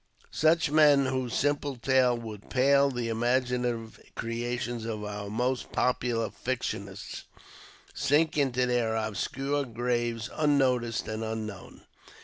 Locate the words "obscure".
8.95-9.63